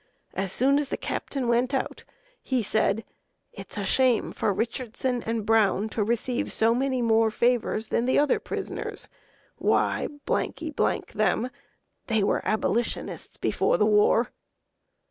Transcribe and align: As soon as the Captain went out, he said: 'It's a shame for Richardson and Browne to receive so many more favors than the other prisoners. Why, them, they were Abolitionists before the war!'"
As 0.33 0.51
soon 0.51 0.79
as 0.79 0.89
the 0.89 0.97
Captain 0.97 1.47
went 1.47 1.75
out, 1.75 2.05
he 2.41 2.63
said: 2.63 3.05
'It's 3.53 3.77
a 3.77 3.85
shame 3.85 4.31
for 4.31 4.51
Richardson 4.51 5.21
and 5.27 5.45
Browne 5.45 5.89
to 5.89 6.03
receive 6.03 6.51
so 6.51 6.73
many 6.73 7.03
more 7.03 7.29
favors 7.29 7.89
than 7.89 8.07
the 8.07 8.17
other 8.17 8.39
prisoners. 8.39 9.09
Why, 9.57 10.07
them, 10.25 11.49
they 12.07 12.23
were 12.23 12.41
Abolitionists 12.47 13.37
before 13.37 13.77
the 13.77 13.85
war!'" 13.85 14.31